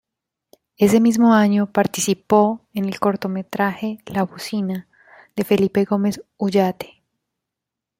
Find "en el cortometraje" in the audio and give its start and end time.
2.73-3.99